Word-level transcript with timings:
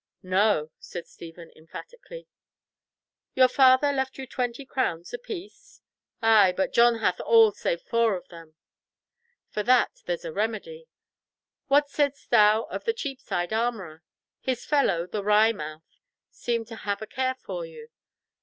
"No," 0.23 0.71
said 0.79 1.05
Stephen, 1.05 1.51
emphatically. 1.55 2.27
"Your 3.35 3.47
father 3.47 3.91
left 3.93 4.17
you 4.17 4.25
twenty 4.25 4.65
crowns 4.65 5.13
apiece?" 5.13 5.79
"Ay, 6.23 6.55
but 6.57 6.73
John 6.73 6.95
hath 6.95 7.21
all 7.21 7.51
save 7.51 7.83
four 7.83 8.15
of 8.17 8.27
them." 8.29 8.55
"For 9.51 9.61
that 9.61 10.01
there's 10.07 10.25
remedy. 10.25 10.87
What 11.67 11.87
saidst 11.87 12.31
thou 12.31 12.63
of 12.63 12.85
the 12.85 12.93
Cheapside 12.93 13.53
armourer? 13.53 14.01
His 14.39 14.65
fellow, 14.65 15.05
the 15.05 15.23
Wry 15.23 15.51
mouth, 15.51 15.85
seemed 16.31 16.65
to 16.69 16.77
have 16.77 17.03
a 17.03 17.05
care 17.05 17.35
of 17.47 17.65
you. 17.67 17.89